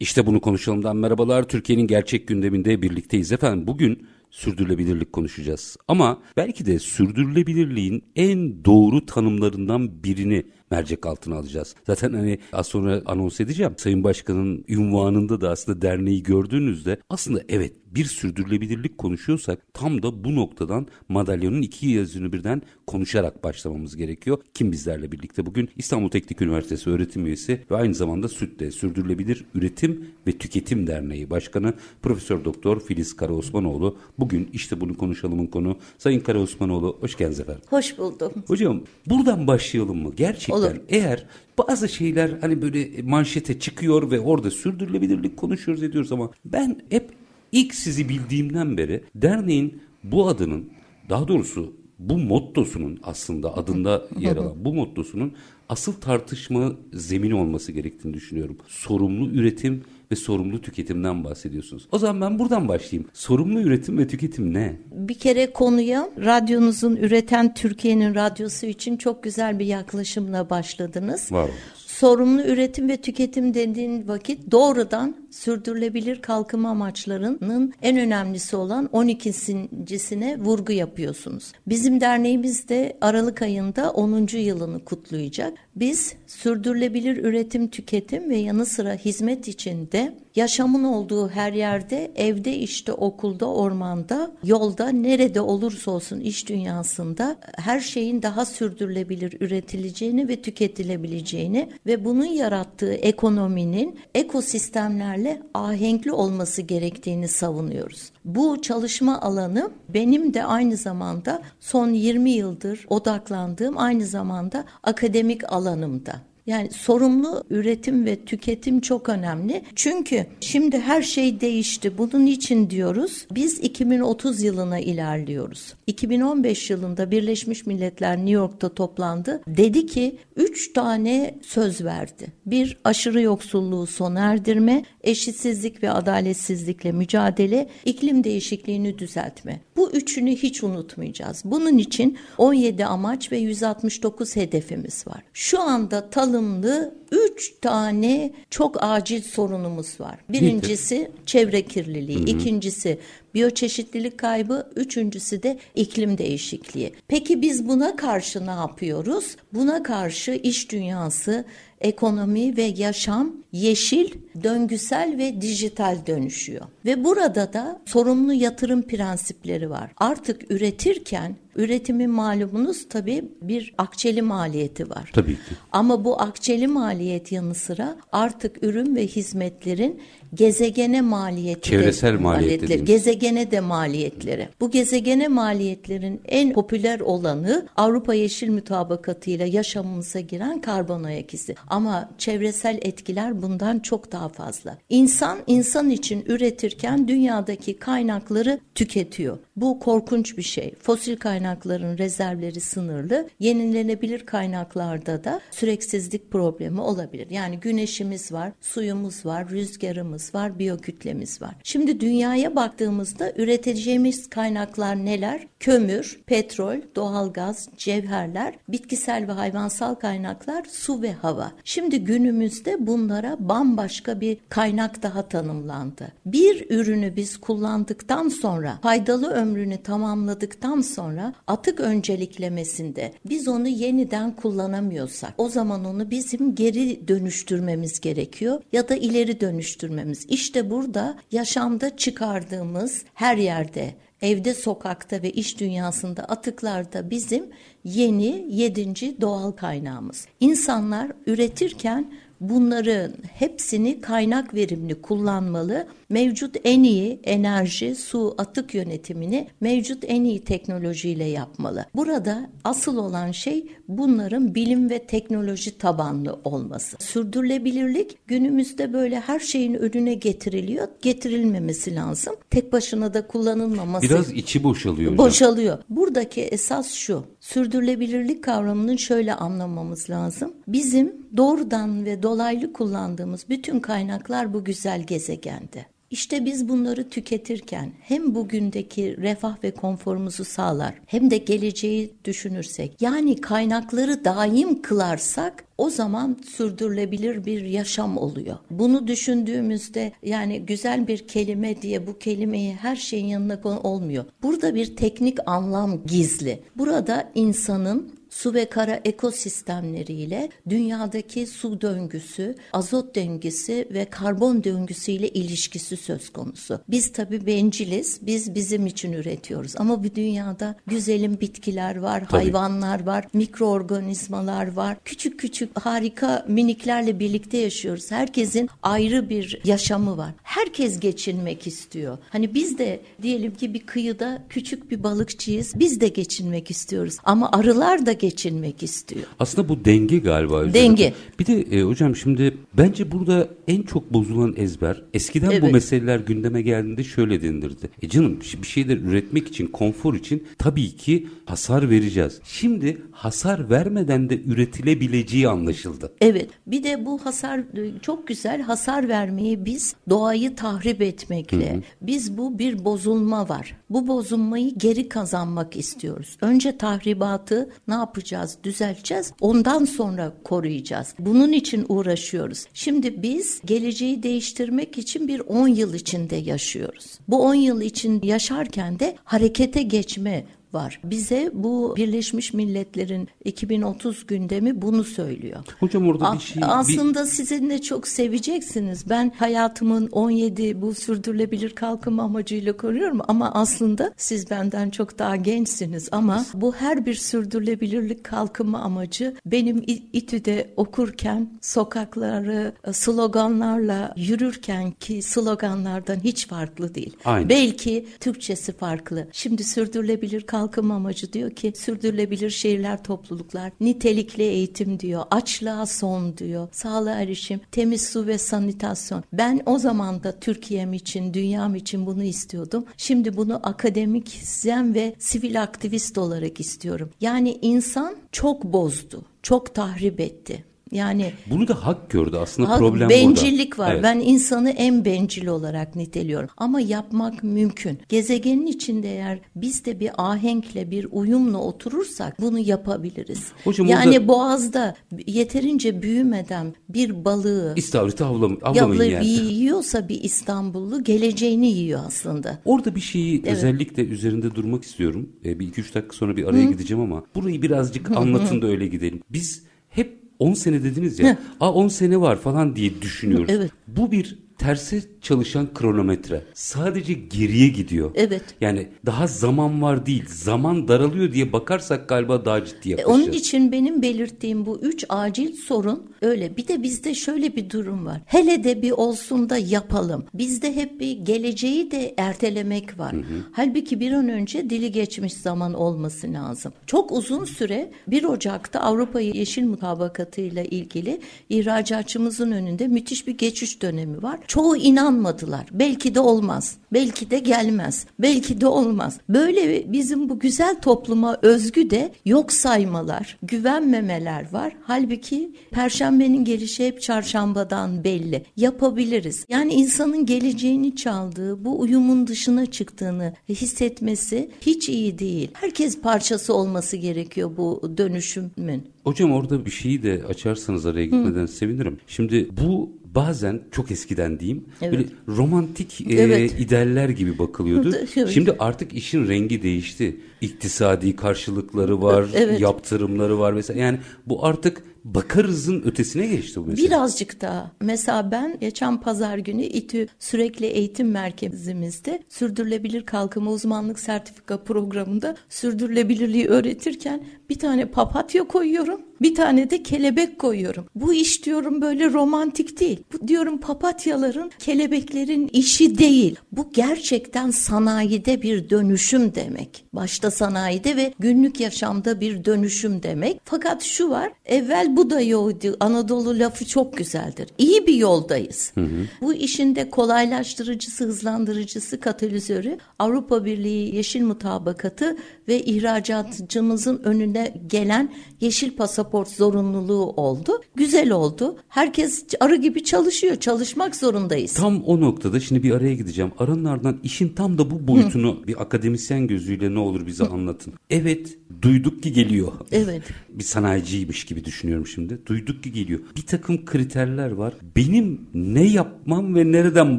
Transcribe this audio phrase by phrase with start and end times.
[0.00, 1.48] İşte bunu konuşalımdan merhabalar.
[1.48, 3.66] Türkiye'nin gerçek gündeminde birlikteyiz efendim.
[3.66, 5.76] Bugün sürdürülebilirlik konuşacağız.
[5.88, 11.74] Ama belki de sürdürülebilirliğin en doğru tanımlarından birini mercek altına alacağız.
[11.86, 13.74] Zaten hani az sonra anons edeceğim.
[13.76, 20.34] Sayın Başkan'ın ünvanında da aslında derneği gördüğünüzde aslında evet bir sürdürülebilirlik konuşuyorsak tam da bu
[20.34, 24.38] noktadan madalyonun iki yüzünü birden konuşarak başlamamız gerekiyor.
[24.54, 30.06] Kim bizlerle birlikte bugün İstanbul Teknik Üniversitesi öğretim üyesi ve aynı zamanda SÜT'te Sürdürülebilir Üretim
[30.26, 33.98] ve Tüketim Derneği Başkanı Profesör Doktor Filiz Karaosmanoğlu.
[34.24, 35.76] Bugün işte bunu konuşalımın konu.
[35.98, 37.62] Sayın Karaosmanoğlu hoş geldiniz efendim.
[37.70, 38.32] Hoş buldum.
[38.46, 40.12] Hocam buradan başlayalım mı?
[40.16, 40.76] Gerçekten Olur.
[40.88, 41.26] eğer
[41.58, 47.10] bazı şeyler hani böyle manşete çıkıyor ve orada sürdürülebilirlik konuşuyoruz ediyoruz ama ben hep
[47.52, 50.70] ilk sizi bildiğimden beri derneğin bu adının
[51.08, 55.32] daha doğrusu bu mottosunun aslında adında yer alan bu mottosunun
[55.68, 58.56] asıl tartışma zemini olması gerektiğini düşünüyorum.
[58.68, 61.88] Sorumlu üretim ve sorumlu tüketimden bahsediyorsunuz.
[61.92, 63.10] O zaman ben buradan başlayayım.
[63.12, 64.76] Sorumlu üretim ve tüketim ne?
[64.92, 71.32] Bir kere konuya radyonuzun üreten Türkiye'nin radyosu için çok güzel bir yaklaşımla başladınız.
[71.32, 71.54] Var olun.
[71.76, 80.72] Sorumlu üretim ve tüketim dediğin vakit doğrudan sürdürülebilir kalkınma amaçlarının en önemlisi olan 12.sine vurgu
[80.72, 81.52] yapıyorsunuz.
[81.66, 84.36] Bizim derneğimiz de Aralık ayında 10.
[84.36, 85.58] yılını kutlayacak.
[85.76, 92.92] Biz sürdürülebilir üretim, tüketim ve yanı sıra hizmet içinde yaşamın olduğu her yerde, evde işte
[92.92, 101.70] okulda, ormanda, yolda, nerede olursa olsun iş dünyasında her şeyin daha sürdürülebilir üretileceğini ve tüketilebileceğini
[101.86, 105.23] ve bunun yarattığı ekonominin ekosistemlerle
[105.54, 108.12] ahenkli olması gerektiğini savunuyoruz.
[108.24, 116.33] Bu çalışma alanı benim de aynı zamanda son 20 yıldır odaklandığım aynı zamanda akademik alanımda.
[116.46, 119.62] Yani sorumlu üretim ve tüketim çok önemli.
[119.74, 121.98] Çünkü şimdi her şey değişti.
[121.98, 125.74] Bunun için diyoruz biz 2030 yılına ilerliyoruz.
[125.86, 129.42] 2015 yılında Birleşmiş Milletler New York'ta toplandı.
[129.46, 132.26] Dedi ki 3 tane söz verdi.
[132.46, 139.60] Bir aşırı yoksulluğu sona erdirme, eşitsizlik ve adaletsizlikle mücadele, iklim değişikliğini düzeltme.
[139.76, 141.42] Bu üçünü hiç unutmayacağız.
[141.44, 145.22] Bunun için 17 amaç ve 169 hedefimiz var.
[145.32, 150.18] Şu anda talımlı 3 tane çok acil sorunumuz var.
[150.28, 152.26] Birincisi çevre kirliliği, Hı-hı.
[152.26, 152.98] ikincisi
[153.34, 156.92] biyoçeşitlilik kaybı, üçüncüsü de iklim değişikliği.
[157.08, 159.36] Peki biz buna karşı ne yapıyoruz?
[159.52, 161.44] Buna karşı iş dünyası,
[161.80, 164.10] ekonomi ve yaşam yeşil,
[164.42, 166.64] döngüsel ve dijital dönüşüyor.
[166.84, 169.90] Ve burada da sorumlu yatırım prensipleri var.
[169.96, 175.10] Artık üretirken üretimin malumunuz tabii bir akçeli maliyeti var.
[175.12, 175.40] Tabii ki.
[175.72, 180.00] Ama bu akçeli maliyet yanı sıra artık ürün ve hizmetlerin
[180.34, 184.48] gezegene maliyeti çevresel maliyetleri gezegene de maliyetleri.
[184.60, 191.54] Bu gezegene maliyetlerin en popüler olanı Avrupa Yeşil Mutabakatı ile yaşamımıza giren karbon ayak izi.
[191.66, 194.78] Ama çevresel etkiler bundan çok daha fazla.
[194.88, 199.38] İnsan insan için üretirken dünyadaki kaynakları tüketiyor.
[199.56, 200.74] Bu korkunç bir şey.
[200.82, 203.28] Fosil kaynakların rezervleri sınırlı.
[203.40, 207.30] Yenilenebilir kaynaklarda da süreksizlik problemi olabilir.
[207.30, 211.54] Yani güneşimiz var, suyumuz var, rüzgarımız var, biyokütlemiz var.
[211.62, 215.46] Şimdi dünyaya baktığımızda üreteceğimiz kaynaklar neler?
[215.60, 221.52] Kömür, petrol, doğalgaz, cevherler, bitkisel ve hayvansal kaynaklar, su ve hava.
[221.64, 226.12] Şimdi günümüzde bunlara bambaşka bir kaynak daha tanımlandı.
[226.26, 235.34] Bir ürünü biz kullandıktan sonra faydalı ömrünü tamamladıktan sonra atık önceliklemesinde biz onu yeniden kullanamıyorsak
[235.38, 240.26] o zaman onu bizim geri dönüştürmemiz gerekiyor ya da ileri dönüştürmemiz.
[240.28, 247.46] İşte burada yaşamda çıkardığımız her yerde evde, sokakta ve iş dünyasında atıklarda bizim
[247.84, 250.26] yeni yedinci doğal kaynağımız.
[250.40, 252.12] İnsanlar üretirken
[252.48, 255.86] bunların hepsini kaynak verimli kullanmalı.
[256.08, 261.86] Mevcut en iyi enerji, su, atık yönetimini mevcut en iyi teknolojiyle yapmalı.
[261.94, 266.96] Burada asıl olan şey bunların bilim ve teknoloji tabanlı olması.
[267.00, 270.88] Sürdürülebilirlik günümüzde böyle her şeyin önüne getiriliyor.
[271.02, 272.34] Getirilmemesi lazım.
[272.50, 274.06] Tek başına da kullanılmaması.
[274.06, 275.26] Biraz içi boşalıyor hocam.
[275.26, 275.78] Boşalıyor.
[275.88, 277.24] Buradaki esas şu.
[277.44, 280.54] Sürdürülebilirlik kavramının şöyle anlamamız lazım.
[280.68, 285.86] Bizim doğrudan ve dolaylı kullandığımız bütün kaynaklar bu güzel gezegende.
[286.14, 293.40] İşte biz bunları tüketirken hem bugündeki refah ve konforumuzu sağlar hem de geleceği düşünürsek yani
[293.40, 298.56] kaynakları daim kılarsak o zaman sürdürülebilir bir yaşam oluyor.
[298.70, 304.24] Bunu düşündüğümüzde yani güzel bir kelime diye bu kelimeyi her şeyin yanına olmuyor.
[304.42, 306.62] Burada bir teknik anlam gizli.
[306.76, 315.96] Burada insanın su ve kara ekosistemleriyle dünyadaki su döngüsü, azot döngüsü ve karbon döngüsüyle ilişkisi
[315.96, 316.80] söz konusu.
[316.88, 318.18] Biz tabii benciliz.
[318.22, 319.74] Biz bizim için üretiyoruz.
[319.76, 322.42] Ama bu dünyada güzelim bitkiler var, tabii.
[322.42, 324.96] hayvanlar var, mikroorganizmalar var.
[325.04, 328.10] Küçük küçük harika miniklerle birlikte yaşıyoruz.
[328.10, 330.30] Herkesin ayrı bir yaşamı var.
[330.42, 332.18] Herkes geçinmek istiyor.
[332.30, 335.72] Hani biz de diyelim ki bir kıyıda küçük bir balıkçıyız.
[335.74, 337.16] Biz de geçinmek istiyoruz.
[337.24, 339.26] Ama arılar da geçinmek istiyor.
[339.38, 340.64] Aslında bu denge galiba.
[340.64, 340.74] Üzerinde.
[340.74, 341.14] Denge.
[341.38, 345.62] Bir de e, hocam şimdi bence burada en çok bozulan ezber eskiden Evet.
[345.62, 347.90] bu meseleler gündeme geldiğinde şöyle denilirdi.
[348.02, 352.40] E canım bir şeyler üretmek için konfor için tabii ki hasar vereceğiz.
[352.44, 356.12] Şimdi hasar vermeden de üretilebileceği anlaşıldı.
[356.20, 356.48] Evet.
[356.66, 357.60] Bir de bu hasar
[358.02, 363.76] çok güzel hasar vermeyi biz doğayı tahrip etmekle biz bu bir bozulma var.
[363.90, 366.36] Bu bozulmayı geri kazanmak istiyoruz.
[366.40, 368.58] Önce tahribatı ne yapacağız?
[368.64, 369.32] Düzelteceğiz.
[369.40, 371.14] Ondan sonra koruyacağız.
[371.18, 372.64] Bunun için uğraşıyoruz.
[372.74, 377.18] Şimdi biz geleceği değiştirmek için bir 10 yıl içinde yaşıyoruz.
[377.28, 381.00] Bu 10 yıl için yaşarken de harekete geçme var.
[381.04, 385.60] Bize bu Birleşmiş Milletler'in 2030 gündemi bunu söylüyor.
[385.80, 386.62] Hocam orada A- bir şey...
[386.62, 389.08] bir- Aslında sizin de çok seveceksiniz.
[389.10, 396.08] Ben hayatımın 17 bu sürdürülebilir kalkınma amacıyla koruyorum ama aslında siz benden çok daha gençsiniz
[396.12, 405.22] ama bu her bir sürdürülebilirlik kalkınma amacı benim İTÜ'de okurken sokakları e, sloganlarla yürürken ki
[405.22, 407.16] sloganlardan hiç farklı değil.
[407.24, 407.48] Aynen.
[407.48, 409.28] Belki Türkçesi farklı.
[409.32, 416.68] Şimdi sürdürülebilir kalkınma amacı diyor ki sürdürülebilir şehirler topluluklar, nitelikli eğitim diyor, açlığa son diyor,
[416.72, 419.24] sağlığa erişim, temiz su ve sanitasyon.
[419.32, 422.84] Ben o zaman da Türkiye'm için, dünyam için bunu istiyordum.
[422.96, 427.10] Şimdi bunu akademisyen ve sivil aktivist olarak istiyorum.
[427.20, 430.64] Yani insan çok bozdu, çok tahrip etti.
[430.94, 433.88] Yani Bunu da hak gördü aslında Hak- problem bencillik burada.
[433.88, 433.94] var.
[433.94, 434.02] Evet.
[434.04, 436.48] Ben insanı en bencil olarak niteliyorum.
[436.56, 437.98] Ama yapmak mümkün.
[438.08, 443.44] Gezegenin içinde eğer biz de bir ahenkle, bir uyumla oturursak bunu yapabiliriz.
[443.64, 444.94] Hocam yani orada- boğazda
[445.26, 449.26] yeterince büyümeden bir balığı İstavriti avlam avlamayın yani.
[449.26, 452.58] yiyorsa bir İstanbullu geleceğini yiyor aslında.
[452.64, 455.28] Orada bir şeyi özellikle üzerinde durmak istiyorum.
[455.44, 458.86] Ee, bir iki üç dakika sonra bir araya gideceğim ama burayı birazcık anlatın da öyle
[458.86, 459.20] gidelim.
[459.30, 461.38] Biz hep 10 sene dediniz ya.
[461.60, 463.46] Aa 10 sene var falan diye düşünüyoruz.
[463.50, 463.70] Evet.
[463.86, 466.42] Bu bir terse çalışan kronometre.
[466.54, 468.10] Sadece geriye gidiyor.
[468.14, 468.42] Evet.
[468.60, 470.24] Yani daha zaman var değil.
[470.28, 473.20] Zaman daralıyor diye bakarsak galiba daha ciddi E, yaklaşacağız.
[473.20, 476.56] Onun için benim belirttiğim bu üç acil sorun öyle.
[476.56, 478.20] Bir de bizde şöyle bir durum var.
[478.26, 480.24] Hele de bir olsun da yapalım.
[480.34, 483.14] Bizde hep bir geleceği de ertelemek var.
[483.52, 486.72] Halbuki bir an önce dili geçmiş zaman olması lazım.
[486.86, 493.82] Çok uzun süre 1 Ocak'ta Avrupa Yeşil Mutabakatı ile ilgili ihracatçımızın önünde müthiş bir geçiş
[493.82, 494.40] dönemi var.
[494.46, 495.66] Çoğu inanmadılar.
[495.72, 496.76] Belki de olmaz.
[496.92, 498.06] Belki de gelmez.
[498.18, 499.20] Belki de olmaz.
[499.28, 504.76] Böyle bizim bu güzel topluma özgü de yok saymalar, güvenmemeler var.
[504.82, 508.44] Halbuki perşembenin gelişi hep çarşambadan belli.
[508.56, 509.46] Yapabiliriz.
[509.48, 515.50] Yani insanın geleceğini çaldığı, bu uyumun dışına çıktığını hissetmesi hiç iyi değil.
[515.52, 518.82] Herkes parçası olması gerekiyor bu dönüşümün.
[519.04, 521.98] Hocam orada bir şeyi de açarsanız araya gitmeden sevinirim.
[522.06, 524.92] Şimdi bu bazen çok eskiden diyeyim Evet.
[524.92, 526.54] böyle romantik e, Evet.
[526.60, 527.92] idealler gibi bakılıyordu.
[528.16, 528.28] Evet.
[528.30, 530.16] Şimdi artık işin rengi değişti.
[530.40, 532.60] İktisadi karşılıkları var, Evet.
[532.60, 533.80] yaptırımları var vesaire.
[533.80, 536.86] Yani bu artık bakarızın ötesine geçti bu mesela.
[536.86, 537.70] Birazcık daha.
[537.80, 546.46] Mesela ben geçen pazar günü İTÜ sürekli eğitim merkezimizde sürdürülebilir kalkınma uzmanlık sertifika programında sürdürülebilirliği
[546.46, 549.00] öğretirken bir tane papatya koyuyorum.
[549.22, 550.86] Bir tane de kelebek koyuyorum.
[550.94, 553.02] Bu iş diyorum böyle romantik değil.
[553.12, 556.36] Bu diyorum papatyaların, kelebeklerin işi değil.
[556.52, 559.84] Bu gerçekten sanayide bir dönüşüm demek.
[559.92, 563.40] Başta sanayide ve günlük yaşamda bir dönüşüm demek.
[563.44, 565.76] Fakat şu var, evvel bu da yoldu.
[565.80, 567.48] Anadolu lafı çok güzeldir.
[567.58, 568.72] İyi bir yoldayız.
[568.74, 569.06] Hı hı.
[569.20, 575.16] Bu işin de kolaylaştırıcısı, hızlandırıcısı, katalizörü Avrupa Birliği Yeşil Mutabakatı
[575.48, 580.52] ve ihracatçımızın önüne gelen yeşil pasaport zorunluluğu oldu.
[580.74, 581.56] Güzel oldu.
[581.68, 583.36] Herkes arı gibi çalışıyor.
[583.36, 584.52] Çalışmak zorundayız.
[584.54, 586.32] Tam o noktada şimdi bir araya gideceğim.
[586.38, 588.46] Aranın ardından işin tam da bu boyutunu Hı.
[588.46, 590.28] bir akademisyen gözüyle ne olur bize Hı.
[590.28, 590.72] anlatın.
[590.90, 592.52] Evet duyduk ki geliyor.
[592.72, 593.02] Evet.
[593.28, 595.26] bir sanayiciymiş gibi düşünüyorum şimdi.
[595.26, 596.00] Duyduk ki geliyor.
[596.16, 597.54] Bir takım kriterler var.
[597.76, 599.98] Benim ne yapmam ve nereden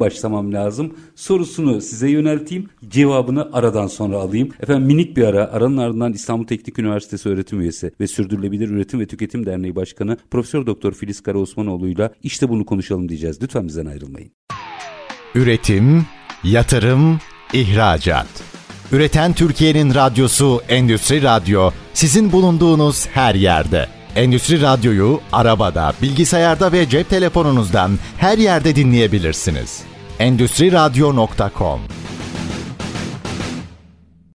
[0.00, 2.68] başlamam lazım sorusunu size yönelteyim.
[2.88, 4.48] Cevabını aradan sonra alayım.
[4.60, 5.52] Efendim minik bir ara.
[5.52, 10.66] Aranın ardından İstanbul Teknik Üniversitesi öğretim üyesi ve Sürdürülebilir Üretim ve Tüketim Derneği Başkanı Profesör
[10.66, 13.42] Doktor Filiz Kara Osmanoğlu'yla işte bunu konuşalım diyeceğiz.
[13.42, 14.30] Lütfen bizden ayrılmayın.
[15.34, 16.06] Üretim,
[16.44, 17.20] yatırım,
[17.52, 18.26] ihracat.
[18.92, 23.95] Üreten Türkiye'nin radyosu Endüstri Radyo sizin bulunduğunuz her yerde.
[24.16, 29.82] Endüstri Radyo'yu arabada, bilgisayarda ve cep telefonunuzdan her yerde dinleyebilirsiniz.
[30.18, 31.80] Endüstri Radyo.com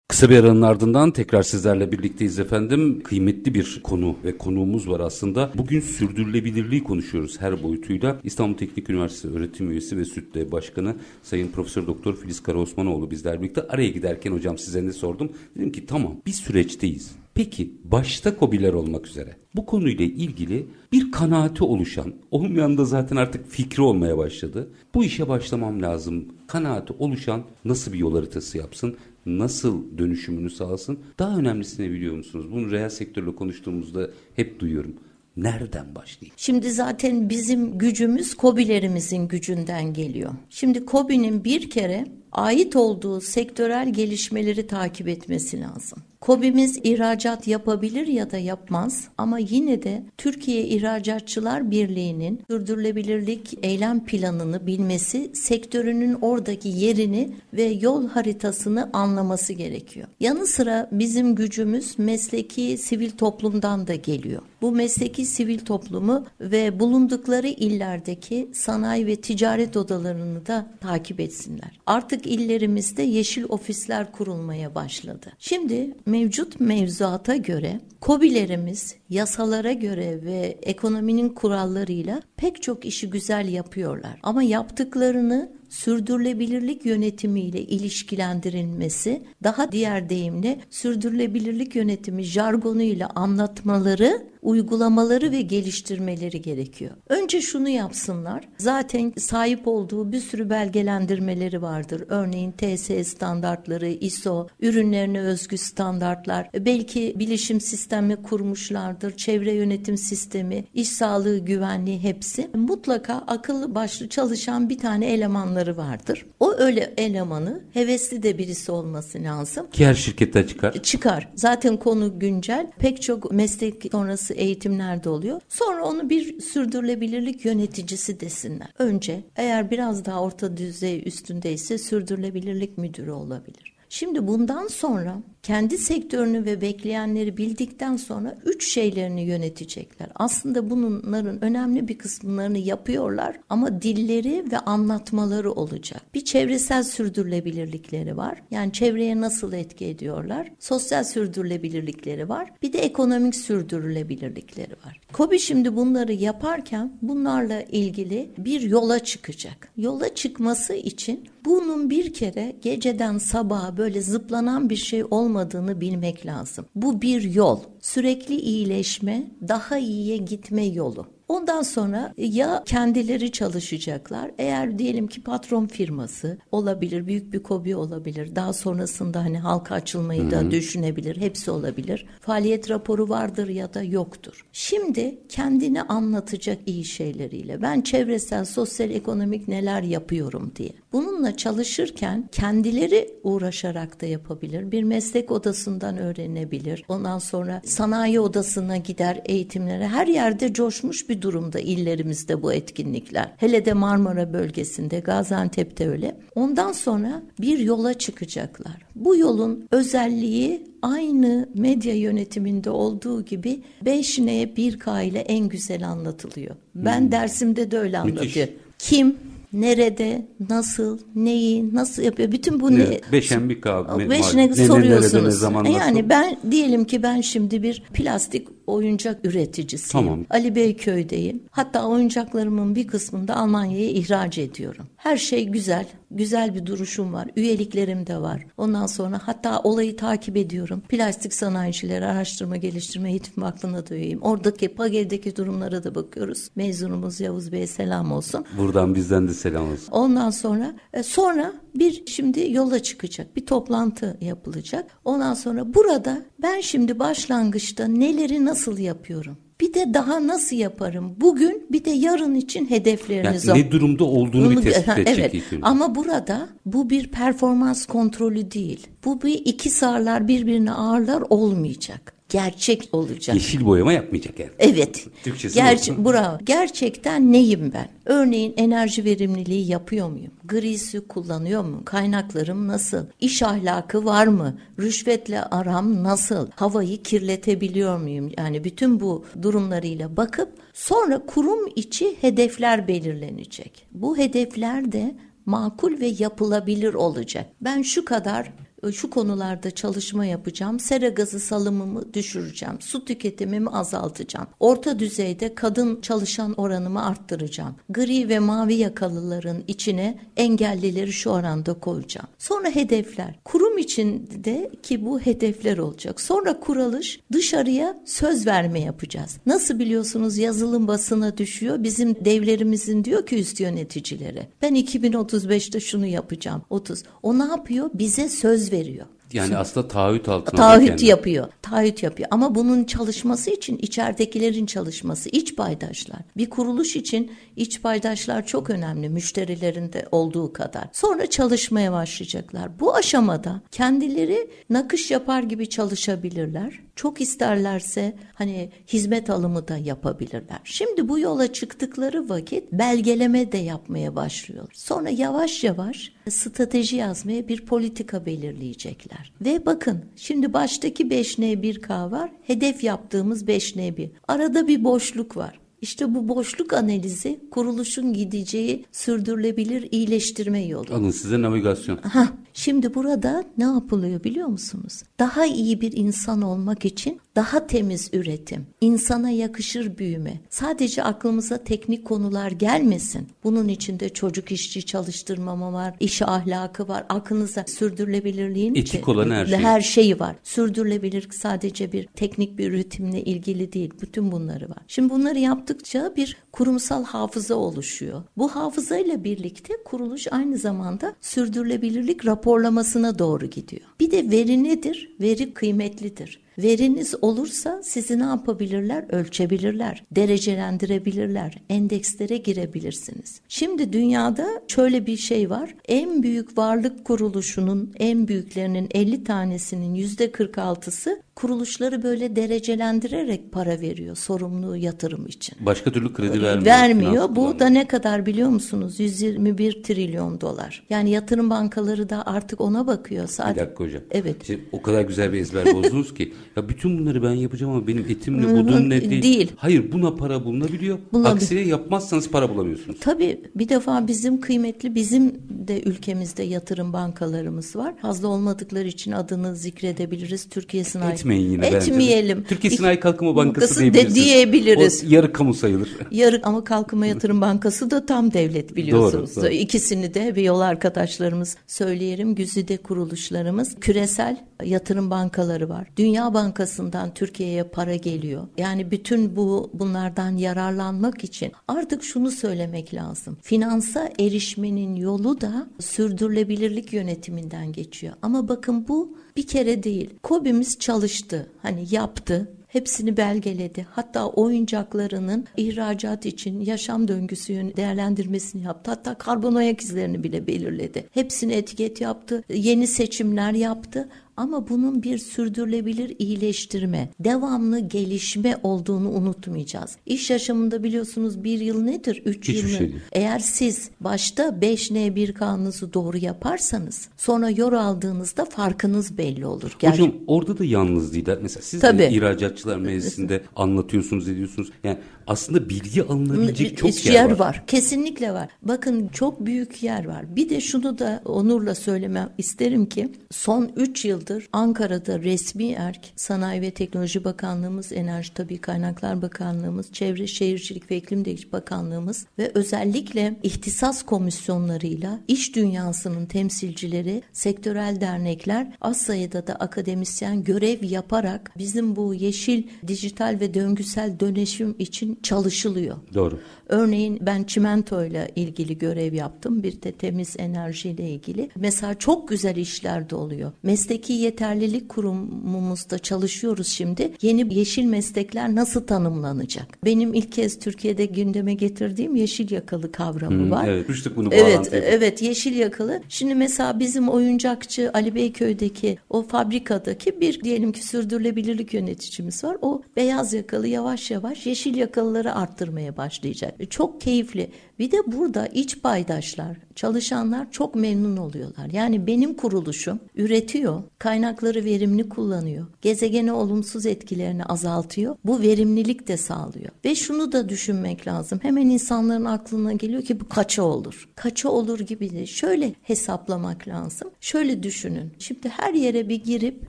[0.08, 3.02] Kısa bir aranın ardından tekrar sizlerle birlikteyiz efendim.
[3.04, 5.50] Kıymetli bir konu ve konuğumuz var aslında.
[5.54, 8.20] Bugün sürdürülebilirliği konuşuyoruz her boyutuyla.
[8.24, 13.62] İstanbul Teknik Üniversitesi öğretim üyesi ve SÜTDE Başkanı Sayın Profesör Doktor Filiz Karaosmanoğlu bizler birlikte.
[13.62, 15.32] Araya giderken hocam size ne sordum?
[15.56, 17.10] Dedim ki tamam bir süreçteyiz.
[17.38, 23.50] Peki başta kobiler olmak üzere bu konuyla ilgili bir kanaati oluşan, olmayan da zaten artık
[23.50, 24.68] fikri olmaya başladı.
[24.94, 26.24] Bu işe başlamam lazım.
[26.46, 28.96] Kanaati oluşan nasıl bir yol haritası yapsın?
[29.26, 30.98] nasıl dönüşümünü sağlasın?
[31.18, 32.46] Daha önemlisini biliyor musunuz?
[32.52, 34.94] Bunu reel sektörle konuştuğumuzda hep duyuyorum.
[35.36, 36.34] Nereden başlayayım?
[36.36, 40.30] Şimdi zaten bizim gücümüz kobilerimizin gücünden geliyor.
[40.50, 45.98] Şimdi kobinin bir kere ait olduğu sektörel gelişmeleri takip etmesi lazım.
[46.20, 54.66] KOBİ'miz ihracat yapabilir ya da yapmaz ama yine de Türkiye İhracatçılar Birliği'nin sürdürülebilirlik eylem planını
[54.66, 60.08] bilmesi, sektörünün oradaki yerini ve yol haritasını anlaması gerekiyor.
[60.20, 64.42] Yanı sıra bizim gücümüz mesleki sivil toplumdan da geliyor.
[64.62, 71.80] Bu mesleki sivil toplumu ve bulundukları illerdeki sanayi ve ticaret odalarını da takip etsinler.
[71.86, 75.32] Artık illerimizde yeşil ofisler kurulmaya başladı.
[75.38, 84.20] Şimdi mevcut mevzuata göre kobilerimiz yasalara göre ve ekonominin kurallarıyla pek çok işi güzel yapıyorlar.
[84.22, 96.42] Ama yaptıklarını sürdürülebilirlik yönetimiyle ilişkilendirilmesi, daha diğer deyimle sürdürülebilirlik yönetimi jargonuyla anlatmaları, uygulamaları ve geliştirmeleri
[96.42, 96.90] gerekiyor.
[97.08, 98.48] Önce şunu yapsınlar.
[98.58, 102.04] Zaten sahip olduğu bir sürü belgelendirmeleri vardır.
[102.08, 110.88] Örneğin TSE standartları, ISO, ürünlerine özgü standartlar, belki bilişim sistemi kurmuşlardır, çevre yönetim sistemi, iş
[110.88, 112.50] sağlığı güvenliği hepsi.
[112.54, 116.26] Mutlaka akıllı başlı çalışan bir tane elemanlar elemanları vardır.
[116.40, 119.70] O öyle elemanı hevesli de birisi olması lazım.
[119.70, 120.82] Ki her şirkette çıkar.
[120.82, 121.28] Çıkar.
[121.34, 122.70] Zaten konu güncel.
[122.78, 125.40] Pek çok meslek sonrası eğitimlerde oluyor.
[125.48, 128.68] Sonra onu bir sürdürülebilirlik yöneticisi desinler.
[128.78, 133.78] Önce eğer biraz daha orta düzey üstündeyse sürdürülebilirlik müdürü olabilir.
[133.88, 140.08] Şimdi bundan sonra kendi sektörünü ve bekleyenleri bildikten sonra üç şeylerini yönetecekler.
[140.14, 146.02] Aslında bunların önemli bir kısımlarını yapıyorlar ama dilleri ve anlatmaları olacak.
[146.14, 148.42] Bir çevresel sürdürülebilirlikleri var.
[148.50, 150.52] Yani çevreye nasıl etki ediyorlar?
[150.58, 152.52] Sosyal sürdürülebilirlikleri var.
[152.62, 155.00] Bir de ekonomik sürdürülebilirlikleri var.
[155.12, 159.68] KOBİ şimdi bunları yaparken bunlarla ilgili bir yola çıkacak.
[159.76, 166.26] Yola çıkması için bunun bir kere geceden sabaha böyle zıplanan bir şey olmaması olmadığını bilmek
[166.26, 166.66] lazım.
[166.74, 167.60] Bu bir yol.
[167.80, 171.17] Sürekli iyileşme, daha iyiye gitme yolu.
[171.28, 174.30] Ondan sonra ya kendileri çalışacaklar.
[174.38, 178.36] Eğer diyelim ki patron firması olabilir, büyük bir kobi olabilir.
[178.36, 181.16] Daha sonrasında hani halka açılmayı da düşünebilir.
[181.16, 182.06] Hepsi olabilir.
[182.20, 184.46] Faaliyet raporu vardır ya da yoktur.
[184.52, 187.62] Şimdi kendini anlatacak iyi şeyleriyle.
[187.62, 190.72] Ben çevresel, sosyal, ekonomik neler yapıyorum diye.
[190.92, 194.72] Bununla çalışırken kendileri uğraşarak da yapabilir.
[194.72, 196.84] Bir meslek odasından öğrenebilir.
[196.88, 199.88] Ondan sonra sanayi odasına gider eğitimlere.
[199.88, 203.32] Her yerde coşmuş bir durumda illerimizde bu etkinlikler.
[203.36, 206.16] Hele de Marmara bölgesinde, Gaziantep'te öyle.
[206.34, 208.76] Ondan sonra bir yola çıkacaklar.
[208.94, 216.56] Bu yolun özelliği aynı medya yönetiminde olduğu gibi 5N 1K ile en güzel anlatılıyor.
[216.74, 217.12] Ben hmm.
[217.12, 218.54] dersimde de öyle anlatıyorum.
[218.78, 219.16] Kim,
[219.52, 222.32] nerede, nasıl, neyi, nasıl yapıyor?
[222.32, 223.00] Bütün bu ne?
[223.12, 224.10] Beşen bir kavga.
[224.10, 225.14] Beşine soruyorsunuz.
[225.14, 225.76] Nerede, ne zaman, nasıl?
[225.76, 230.06] Yani ben diyelim ki ben şimdi bir plastik oyuncak üreticisiyim.
[230.06, 230.24] Tamam.
[230.30, 231.42] Ali Beyköy'deyim.
[231.50, 234.86] Hatta oyuncaklarımın bir kısmını da Almanya'ya ihraç ediyorum.
[234.96, 235.86] Her şey güzel.
[236.10, 237.28] Güzel bir duruşum var.
[237.36, 238.46] Üyeliklerim de var.
[238.56, 240.82] Ondan sonra hatta olayı takip ediyorum.
[240.88, 244.22] Plastik sanayicileri araştırma geliştirme eğitim vakfına da üyeyim.
[244.22, 246.48] Oradaki PAGE'deki durumlara da bakıyoruz.
[246.56, 248.44] Mezunumuz Yavuz Bey'e selam olsun.
[248.58, 249.92] Buradan bizden de selam olsun.
[249.92, 253.36] Ondan sonra e, sonra bir şimdi yola çıkacak.
[253.36, 254.90] Bir toplantı yapılacak.
[255.04, 259.36] Ondan sonra burada ben şimdi başlangıçta neleri nasıl yapıyorum?
[259.60, 261.14] Bir de daha nasıl yaparım?
[261.16, 265.34] Bugün bir de yarın için hedefleriniz yani Ne durumda olduğunu Bunu, bir tespit edecek evet.
[265.34, 265.62] ilk önce.
[265.62, 268.86] Ama burada bu bir performans kontrolü değil.
[269.04, 273.36] Bu bir iki sarlar birbirine ağırlar olmayacak gerçek olacak.
[273.36, 274.50] Yeşil boyama yapmayacak yani.
[274.58, 275.06] Evet.
[275.24, 276.38] Türkçesi Gerçi, bravo.
[276.44, 277.88] Gerçekten neyim ben?
[278.04, 280.32] Örneğin enerji verimliliği yapıyor muyum?
[280.44, 281.82] Grisi kullanıyor mu?
[281.84, 283.06] Kaynaklarım nasıl?
[283.20, 284.58] İş ahlakı var mı?
[284.80, 286.48] Rüşvetle aram nasıl?
[286.54, 288.30] Havayı kirletebiliyor muyum?
[288.38, 293.86] Yani bütün bu durumlarıyla bakıp sonra kurum içi hedefler belirlenecek.
[293.92, 295.14] Bu hedefler de
[295.46, 297.46] makul ve yapılabilir olacak.
[297.60, 298.52] Ben şu kadar
[298.92, 300.80] şu konularda çalışma yapacağım.
[300.80, 302.80] Sera gazı salımımı düşüreceğim.
[302.80, 304.46] Su tüketimimi azaltacağım.
[304.60, 307.76] Orta düzeyde kadın çalışan oranımı arttıracağım.
[307.88, 312.28] Gri ve mavi yakalıların içine engellileri şu oranda koyacağım.
[312.38, 313.34] Sonra hedefler.
[313.44, 316.20] Kurum içinde ki bu hedefler olacak.
[316.20, 319.36] Sonra kuralış dışarıya söz verme yapacağız.
[319.46, 321.82] Nasıl biliyorsunuz yazılım basına düşüyor.
[321.82, 324.48] Bizim devlerimizin diyor ki üst yöneticileri.
[324.62, 326.62] Ben 2035'te şunu yapacağım.
[326.70, 327.02] 30.
[327.22, 327.90] O ne yapıyor?
[327.94, 329.06] Bize söz veriyor.
[329.32, 331.48] Yani aslında taahhüt altına taahhüt yapıyor.
[331.62, 332.28] Taahhüt yapıyor.
[332.32, 336.20] Ama bunun çalışması için içeridekilerin çalışması, iç paydaşlar.
[336.36, 340.88] Bir kuruluş için iç paydaşlar çok önemli müşterilerinde olduğu kadar.
[340.92, 342.80] Sonra çalışmaya başlayacaklar.
[342.80, 346.80] Bu aşamada kendileri nakış yapar gibi çalışabilirler.
[346.96, 350.60] Çok isterlerse hani hizmet alımı da yapabilirler.
[350.64, 354.68] Şimdi bu yola çıktıkları vakit belgeleme de yapmaya başlıyor.
[354.72, 359.17] Sonra yavaş yavaş strateji yazmaya bir politika belirleyecekler.
[359.40, 362.30] Ve bakın şimdi baştaki 5N1K var.
[362.42, 364.10] Hedef yaptığımız 5N1.
[364.28, 365.58] Arada bir boşluk var.
[365.80, 370.94] İşte bu boşluk analizi kuruluşun gideceği sürdürülebilir iyileştirme yolu.
[370.94, 371.96] Alın size navigasyon.
[371.96, 375.02] Aha, şimdi burada ne yapılıyor biliyor musunuz?
[375.18, 380.40] Daha iyi bir insan olmak için daha temiz üretim, insana yakışır büyüme.
[380.50, 383.28] Sadece aklımıza teknik konular gelmesin.
[383.44, 387.06] Bunun içinde çocuk işçi çalıştırmama var, iş ahlakı var.
[387.08, 389.58] Aklınıza sürdürülebilirliğin etik olan her şey.
[389.58, 390.36] Her şeyi var.
[390.42, 393.90] Sürdürülebilirlik sadece bir teknik bir üretimle ilgili değil.
[394.02, 394.82] Bütün bunları var.
[394.88, 398.22] Şimdi bunları yaptıkça bir kurumsal hafıza oluşuyor.
[398.36, 403.82] Bu hafızayla birlikte kuruluş aynı zamanda sürdürülebilirlik raporlamasına doğru gidiyor.
[404.00, 405.10] Bir de veri nedir?
[405.20, 406.47] Veri kıymetlidir.
[406.58, 409.04] Veriniz olursa sizi ne yapabilirler?
[409.08, 413.40] Ölçebilirler, derecelendirebilirler, endekslere girebilirsiniz.
[413.48, 415.74] Şimdi dünyada şöyle bir şey var.
[415.88, 424.76] En büyük varlık kuruluşunun en büyüklerinin 50 tanesinin %46'sı kuruluşları böyle derecelendirerek para veriyor sorumlu
[424.76, 425.56] yatırım için.
[425.60, 426.66] Başka türlü kredi vermiyor.
[426.66, 427.36] Vermiyor.
[427.36, 429.00] Bu da ne kadar biliyor musunuz?
[429.00, 430.86] 121 trilyon dolar.
[430.90, 433.26] Yani yatırım bankaları da artık ona bakıyor.
[433.26, 433.60] Sadece...
[433.60, 434.02] Bir dakika hocam.
[434.10, 434.36] Evet.
[434.46, 436.34] Şimdi o kadar güzel bir ezber bozdunuz ki.
[436.58, 439.22] Ya bütün bunları ben yapacağım ama benim etim ne budum ne değil.
[439.22, 439.52] değil.
[439.56, 440.98] Hayır buna para bulunabiliyor.
[441.12, 442.98] Bulabil Aksine yapmazsanız para bulamıyorsunuz.
[443.00, 447.94] Tabii bir defa bizim kıymetli bizim de ülkemizde yatırım bankalarımız var.
[448.02, 450.48] Fazla olmadıkları için adını zikredebiliriz.
[450.48, 452.38] Türkiye Sanayi etmeyin yine Etmeyelim.
[452.38, 452.48] bence.
[452.48, 453.94] Türkiye Sanayi Kalkınma Bankası.
[453.94, 455.04] De diyebiliriz.
[455.04, 455.88] O yarı kamu sayılır.
[456.10, 459.36] Yarı ama Kalkınma Yatırım Bankası da tam devlet biliyorsunuz.
[459.36, 459.52] Doğru, doğru.
[459.52, 462.34] İkisini de bir yol arkadaşlarımız söyleyelim.
[462.34, 465.88] Güzide kuruluşlarımız küresel yatırım bankaları var.
[465.96, 468.48] Dünya Bankası'ndan Türkiye'ye para geliyor.
[468.58, 473.36] Yani bütün bu bunlardan yararlanmak için artık şunu söylemek lazım.
[473.42, 478.14] Finansa erişmenin yolu da sürdürülebilirlik yönetiminden geçiyor.
[478.22, 480.10] Ama bakın bu bir kere değil.
[480.22, 481.50] KOBİ'miz çalıştı.
[481.62, 482.52] Hani yaptı.
[482.68, 483.86] Hepsini belgeledi.
[483.90, 488.90] Hatta oyuncaklarının ihracat için yaşam döngüsü değerlendirmesini yaptı.
[488.90, 491.08] Hatta karbon ayak izlerini bile belirledi.
[491.10, 492.42] Hepsini etiket yaptı.
[492.48, 494.08] Yeni seçimler yaptı
[494.38, 499.96] ama bunun bir sürdürülebilir iyileştirme, devamlı gelişme olduğunu unutmayacağız.
[500.06, 502.22] İş yaşamında biliyorsunuz bir yıl nedir?
[502.24, 503.00] Üç Hiçbir yıl şey değil.
[503.12, 509.76] Eğer siz başta 5N1 kanunumuzu doğru yaparsanız sonra yor aldığınızda farkınız belli olur.
[509.78, 511.28] Gerçi- Hocam orada da yalnız değil.
[511.42, 511.98] Mesela siz Tabii.
[511.98, 514.70] de ihracatçılar meclisinde anlatıyorsunuz, ediyorsunuz.
[514.84, 517.62] Yani aslında bilgi alınabilecek çok Hiç yer, var.
[517.66, 518.48] Kesinlikle var.
[518.62, 520.36] Bakın çok büyük yer var.
[520.36, 526.62] Bir de şunu da onurla söylemem isterim ki son 3 yıldır Ankara'da resmi erk Sanayi
[526.62, 533.36] ve Teknoloji Bakanlığımız, Enerji Tabii Kaynaklar Bakanlığımız, Çevre Şehircilik ve İklim Değişikliği Bakanlığımız ve özellikle
[533.42, 542.14] ihtisas komisyonlarıyla iş dünyasının temsilcileri, sektörel dernekler az sayıda da akademisyen görev yaparak bizim bu
[542.14, 545.96] yeşil, dijital ve döngüsel dönüşüm için çalışılıyor.
[546.14, 546.40] Doğru.
[546.68, 549.62] Örneğin ben çimento ile ilgili görev yaptım.
[549.62, 551.50] Bir de temiz enerjiyle ilgili.
[551.56, 553.52] Mesela çok güzel işler de oluyor.
[553.62, 557.12] Mesleki yeterlilik kurumumuzda çalışıyoruz şimdi.
[557.22, 559.84] Yeni yeşil meslekler nasıl tanımlanacak?
[559.84, 563.68] Benim ilk kez Türkiye'de gündeme getirdiğim yeşil yakalı kavramı Hı, var.
[563.68, 566.00] evet, düştük bunu Evet, evet yeşil yakalı.
[566.08, 572.56] Şimdi mesela bizim oyuncakçı Ali Beyköy'deki o fabrikadaki bir diyelim ki sürdürülebilirlik yöneticimiz var.
[572.62, 576.57] O beyaz yakalı yavaş yavaş yeşil yakalıları arttırmaya başlayacak.
[576.60, 577.50] E, Çok keyifli.
[577.78, 581.70] Bir de burada iç paydaşlar, çalışanlar çok memnun oluyorlar.
[581.72, 588.16] Yani benim kuruluşum üretiyor, kaynakları verimli kullanıyor, gezegene olumsuz etkilerini azaltıyor.
[588.24, 589.70] Bu verimlilik de sağlıyor.
[589.84, 591.38] Ve şunu da düşünmek lazım.
[591.42, 594.08] Hemen insanların aklına geliyor ki bu kaça olur?
[594.16, 597.10] Kaça olur gibi de şöyle hesaplamak lazım.
[597.20, 598.12] Şöyle düşünün.
[598.18, 599.62] Şimdi her yere bir girip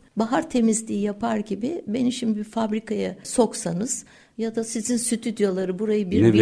[0.16, 4.06] bahar temizliği yapar gibi beni şimdi bir fabrikaya soksanız
[4.40, 6.40] ya da sizin stüdyoları burayı bir Ne bir,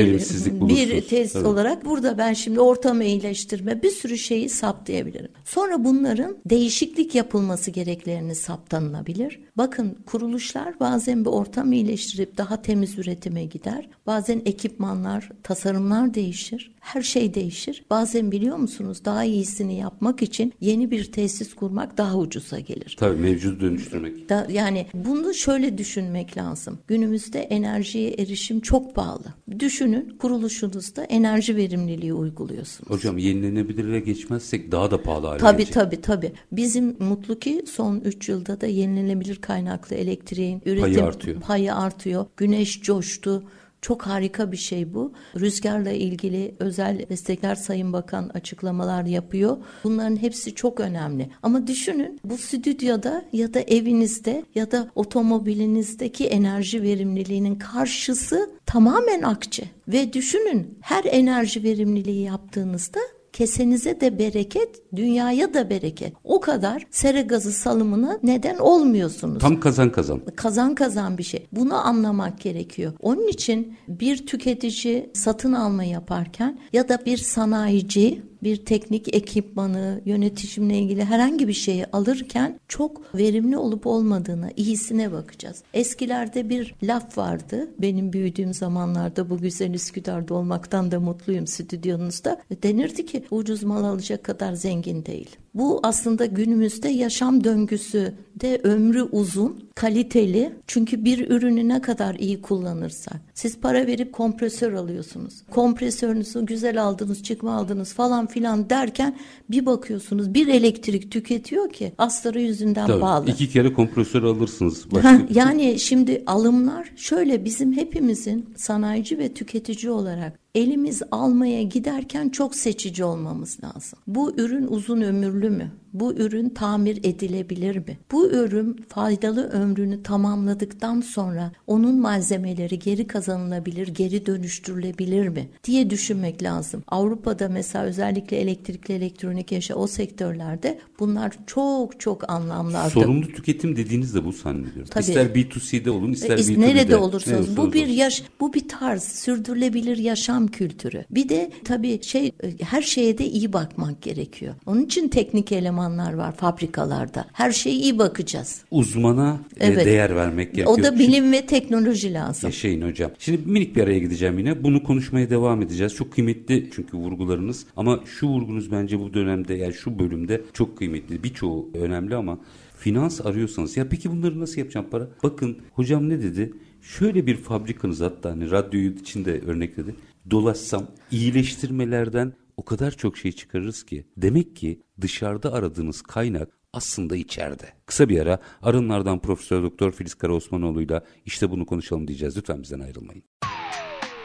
[0.69, 1.47] bir Tabii.
[1.47, 5.31] olarak burada ben şimdi ortamı iyileştirme bir sürü şeyi saptayabilirim.
[5.45, 9.39] Sonra bunların değişiklik yapılması gereklerini saptanılabilir.
[9.57, 13.89] Bakın kuruluşlar bazen bir ortam iyileştirip daha temiz üretime gider.
[14.07, 16.71] Bazen ekipmanlar, tasarımlar değişir.
[16.79, 17.83] Her şey değişir.
[17.89, 22.95] Bazen biliyor musunuz daha iyisini yapmak için yeni bir tesis kurmak daha ucuza gelir.
[22.99, 24.29] Tabii mevcudu dönüştürmek.
[24.29, 26.79] Da, yani bunu şöyle düşünmek lazım.
[26.87, 27.39] Günümüzde
[27.87, 29.23] enerjiye erişim çok pahalı.
[29.59, 32.89] Düşünün kuruluşunuzda enerji verimliliği uyguluyorsunuz.
[32.89, 35.73] Hocam yenilenebilire geçmezsek daha da pahalı hale Tabii gelecek.
[35.73, 36.31] tabii tabii.
[36.51, 41.41] Bizim mutlu ki son 3 yılda da yenilenebilir kaynaklı elektriğin üretim Payı artıyor.
[41.41, 42.25] payı artıyor.
[42.37, 43.43] Güneş coştu.
[43.81, 45.13] Çok harika bir şey bu.
[45.39, 49.57] Rüzgarla ilgili özel destekler Sayın Bakan açıklamalar yapıyor.
[49.83, 51.29] Bunların hepsi çok önemli.
[51.43, 59.63] Ama düşünün bu stüdyoda ya da evinizde ya da otomobilinizdeki enerji verimliliğinin karşısı tamamen akçe.
[59.87, 62.99] Ve düşünün her enerji verimliliği yaptığınızda
[63.37, 66.13] kesenize de bereket, dünyaya da bereket.
[66.23, 69.41] O kadar sera gazı salımına neden olmuyorsunuz.
[69.41, 70.21] Tam kazan kazan.
[70.35, 71.47] Kazan kazan bir şey.
[71.51, 72.93] Bunu anlamak gerekiyor.
[72.99, 80.77] Onun için bir tüketici satın alma yaparken ya da bir sanayici bir teknik ekipmanı, yönetişimle
[80.77, 85.63] ilgili herhangi bir şeyi alırken çok verimli olup olmadığına, iyisine bakacağız.
[85.73, 87.69] Eskilerde bir laf vardı.
[87.79, 92.41] Benim büyüdüğüm zamanlarda bu güzel Üsküdar'da olmaktan da mutluyum stüdyonuzda.
[92.63, 95.37] Denirdi ki ucuz mal alacak kadar zengin değil.
[95.57, 100.53] Bu aslında günümüzde yaşam döngüsü de ömrü uzun, kaliteli.
[100.67, 103.15] Çünkü bir ürünü ne kadar iyi kullanırsak.
[103.33, 105.33] Siz para verip kompresör alıyorsunuz.
[105.51, 109.17] Kompresörünüzü güzel aldınız, çıkma aldınız falan filan derken
[109.49, 113.01] bir bakıyorsunuz bir elektrik tüketiyor ki astarı yüzünden Tabii.
[113.01, 113.29] bağlı.
[113.29, 114.85] İki kere kompresör alırsınız.
[114.91, 122.55] Başka yani şimdi alımlar şöyle bizim hepimizin sanayici ve tüketici olarak elimiz almaya giderken çok
[122.55, 123.99] seçici olmamız lazım.
[124.07, 125.71] Bu ürün uzun ömürlü mü?
[125.93, 127.97] Bu ürün tamir edilebilir mi?
[128.11, 136.43] Bu ürün faydalı ömrünü tamamladıktan sonra onun malzemeleri geri kazanılabilir, geri dönüştürülebilir mi diye düşünmek
[136.43, 136.83] lazım.
[136.87, 142.93] Avrupa'da mesela özellikle elektrikli elektronik yaşa o sektörlerde bunlar çok çok anlamlı artık.
[142.93, 144.89] Sorumlu tüketim dediğiniz de bu zannediyorum.
[144.91, 145.03] Tabii.
[145.03, 146.59] İster B2C'de olun ister E, B2B'de.
[146.59, 151.05] nerede olursanız bu bir yaş bu bir tarz sürdürülebilir yaşam yaşam kültürü.
[151.09, 152.31] Bir de tabii şey
[152.61, 154.55] her şeye de iyi bakmak gerekiyor.
[154.65, 157.25] Onun için teknik elemanlar var fabrikalarda.
[157.33, 158.61] Her şeye iyi bakacağız.
[158.71, 159.85] Uzmana e, evet.
[159.85, 160.79] değer vermek gerekiyor.
[160.79, 162.47] O da bilim ve teknoloji lazım.
[162.47, 163.11] Yaşayın hocam.
[163.19, 164.63] Şimdi minik bir araya gideceğim yine.
[164.63, 165.95] Bunu konuşmaya devam edeceğiz.
[165.95, 167.65] Çok kıymetli çünkü vurgularınız.
[167.75, 171.23] Ama şu vurgunuz bence bu dönemde yani şu bölümde çok kıymetli.
[171.23, 172.39] Birçoğu önemli ama
[172.77, 175.07] finans arıyorsanız ya peki bunları nasıl yapacağım para?
[175.23, 176.53] Bakın hocam ne dedi?
[176.81, 179.95] Şöyle bir fabrikanız hatta hani radyoyu içinde örnekledi.
[180.31, 184.05] Dolaşsam iyileştirmelerden o kadar çok şey çıkarırız ki.
[184.17, 187.65] Demek ki dışarıda aradığınız kaynak aslında içeride.
[187.85, 192.37] Kısa bir ara arınlardan Profesör Doktor Filiz Karaosmanoğlu'yla işte bunu konuşalım diyeceğiz.
[192.37, 193.23] Lütfen bizden ayrılmayın.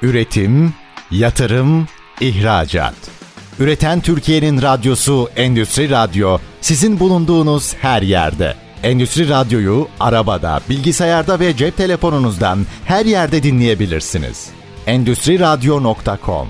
[0.03, 0.75] Üretim,
[1.11, 1.87] yatırım,
[2.21, 3.11] ihracat.
[3.61, 8.55] Üreten Türkiye'nin radyosu Endüstri Radyo sizin bulunduğunuz her yerde.
[8.83, 14.62] Endüstri Radyo'yu arabada, bilgisayarda ve cep telefonunuzdan her yerde dinleyebilirsiniz.
[14.87, 16.49] Endüstri Radyo.com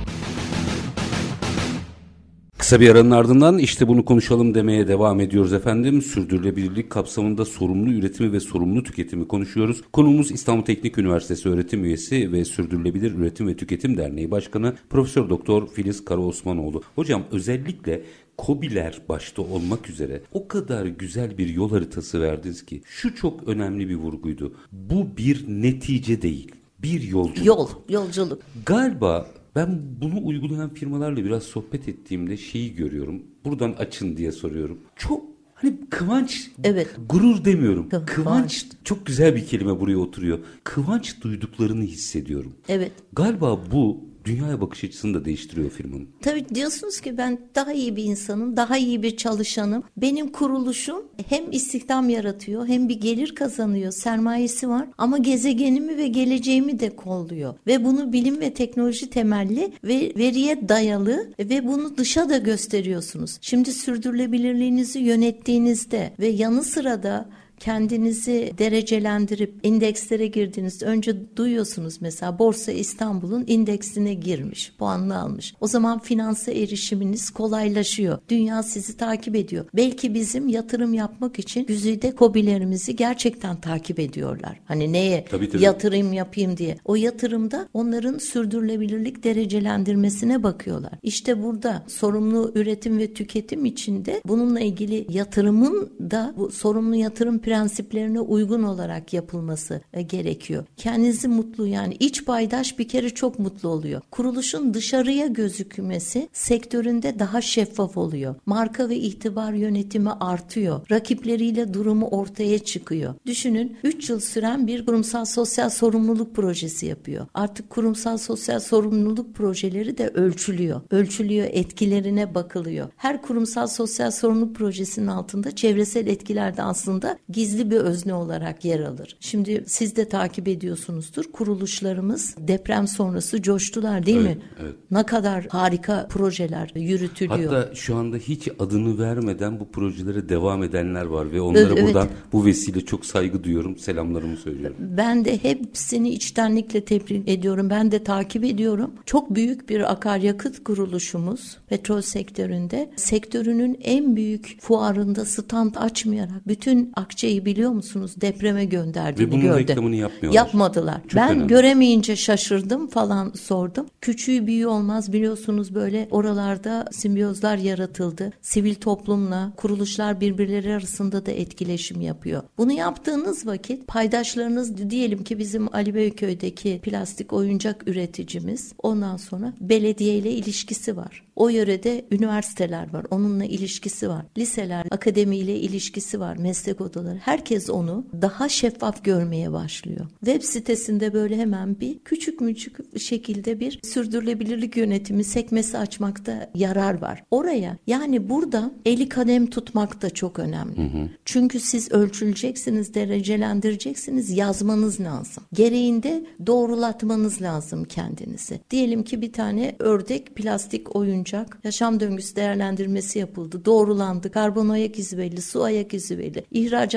[2.59, 6.03] Kısa bir aranın ardından işte bunu konuşalım demeye devam ediyoruz efendim.
[6.03, 9.83] Sürdürülebilirlik kapsamında sorumlu üretimi ve sorumlu tüketimi konuşuyoruz.
[9.93, 15.69] Konumuz İstanbul Teknik Üniversitesi öğretim üyesi ve Sürdürülebilir Üretim ve Tüketim Derneği Başkanı Profesör Doktor
[15.69, 16.83] Filiz Karaosmanoğlu.
[16.95, 18.03] Hocam özellikle
[18.37, 23.89] Kobiler başta olmak üzere o kadar güzel bir yol haritası verdiniz ki şu çok önemli
[23.89, 24.55] bir vurguydu.
[24.73, 27.47] Bu bir netice değil, bir yolculuk.
[27.47, 28.43] Yol, yolculuk.
[28.67, 33.23] Galiba ben bunu uygulayan firmalarla biraz sohbet ettiğimde şeyi görüyorum.
[33.45, 34.81] Buradan açın diye soruyorum.
[34.97, 36.89] Çok hani kıvanç, evet.
[37.09, 37.89] gurur demiyorum.
[37.89, 40.39] Kıvanç, kıvanç çok güzel bir kelime buraya oturuyor.
[40.65, 42.55] Kıvanç duyduklarını hissediyorum.
[42.69, 42.93] Evet.
[43.13, 46.09] Galiba bu dünyaya bakış açısını da değiştiriyor firmanın.
[46.23, 49.83] Tabii diyorsunuz ki ben daha iyi bir insanım, daha iyi bir çalışanım.
[49.97, 56.81] Benim kuruluşum hem istihdam yaratıyor hem bir gelir kazanıyor, sermayesi var ama gezegenimi ve geleceğimi
[56.81, 57.55] de kolluyor.
[57.67, 63.39] Ve bunu bilim ve teknoloji temelli ve veriye dayalı ve bunu dışa da gösteriyorsunuz.
[63.41, 67.29] Şimdi sürdürülebilirliğinizi yönettiğinizde ve yanı sıra da
[67.63, 75.55] kendinizi derecelendirip indekslere girdiğinizde önce duyuyorsunuz mesela Borsa İstanbul'un indeksine girmiş, puanını almış.
[75.61, 78.19] O zaman finansa erişiminiz kolaylaşıyor.
[78.29, 79.65] Dünya sizi takip ediyor.
[79.75, 84.61] Belki bizim yatırım yapmak için güzide kobilerimizi gerçekten takip ediyorlar.
[84.65, 85.63] Hani neye tabii, tabii.
[85.63, 86.79] yatırım yapayım diye.
[86.85, 90.93] O yatırımda onların sürdürülebilirlik derecelendirmesine bakıyorlar.
[91.03, 98.21] İşte burada sorumlu üretim ve tüketim içinde bununla ilgili yatırımın da bu sorumlu yatırım prensiplerine
[98.21, 100.65] uygun olarak yapılması e, gerekiyor.
[100.77, 104.01] Kendinizi mutlu yani iç paydaş bir kere çok mutlu oluyor.
[104.11, 108.35] Kuruluşun dışarıya gözükmesi sektöründe daha şeffaf oluyor.
[108.47, 110.81] Marka ve itibar yönetimi artıyor.
[110.91, 113.15] Rakipleriyle durumu ortaya çıkıyor.
[113.27, 117.27] Düşünün 3 yıl süren bir kurumsal sosyal sorumluluk projesi yapıyor.
[117.35, 120.81] Artık kurumsal sosyal sorumluluk projeleri de ölçülüyor.
[120.91, 122.89] Ölçülüyor, etkilerine bakılıyor.
[122.97, 128.81] Her kurumsal sosyal sorumluluk projesinin altında çevresel etkiler de aslında gizli bir özne olarak yer
[128.81, 129.17] alır.
[129.21, 131.25] Şimdi siz de takip ediyorsunuzdur.
[131.33, 134.43] Kuruluşlarımız deprem sonrası coştular değil evet, mi?
[134.63, 134.75] Evet.
[134.91, 137.53] Ne kadar harika projeler yürütülüyor.
[137.53, 142.09] Hatta şu anda hiç adını vermeden bu projelere devam edenler var ve onlara evet, buradan
[142.33, 143.77] bu vesile çok saygı duyuyorum.
[143.77, 144.77] Selamlarımı söylüyorum.
[144.79, 147.71] Ben de hepsini içtenlikle tebrik ediyorum.
[147.71, 148.91] Ben de takip ediyorum.
[149.07, 157.22] Çok büyük bir akaryakıt kuruluşumuz petrol sektöründe sektörünün en büyük fuarında stand açmayarak bütün akçe
[157.23, 159.59] Akçay'ı biliyor musunuz depreme gönderdiğini Ve bunun gördüm.
[159.69, 160.37] reklamını yapmıyorlar.
[160.41, 161.01] Yapmadılar.
[161.03, 161.47] Çok ben önemli.
[161.47, 163.87] göremeyince şaşırdım falan sordum.
[164.01, 168.33] Küçüğü büyüğü olmaz biliyorsunuz böyle oralarda simbiyozlar yaratıldı.
[168.41, 172.43] Sivil toplumla kuruluşlar birbirleri arasında da etkileşim yapıyor.
[172.59, 180.15] Bunu yaptığınız vakit paydaşlarınız diyelim ki bizim Ali Beyköy'deki plastik oyuncak üreticimiz ondan sonra belediye
[180.15, 181.23] ile ilişkisi var.
[181.37, 183.07] O yörede üniversiteler var.
[183.11, 184.25] Onunla ilişkisi var.
[184.39, 186.37] Liseler, akademiyle ilişkisi var.
[186.37, 187.12] Meslek odaları.
[187.17, 190.07] Herkes onu daha şeffaf görmeye başlıyor.
[190.25, 197.25] Web sitesinde böyle hemen bir küçük müçük şekilde bir sürdürülebilirlik yönetimi sekmesi açmakta yarar var.
[197.31, 200.79] Oraya yani burada eli kadem tutmak da çok önemli.
[200.79, 201.09] Hı hı.
[201.25, 205.45] Çünkü siz ölçüleceksiniz, derecelendireceksiniz, yazmanız lazım.
[205.53, 208.61] Gereğinde doğrulatmanız lazım kendinizi.
[208.71, 213.65] Diyelim ki bir tane ördek plastik oyun oyuncak yaşam döngüsü değerlendirmesi yapıldı.
[213.65, 214.31] Doğrulandı.
[214.31, 216.45] Karbon ayak izi belli, su ayak izi belli.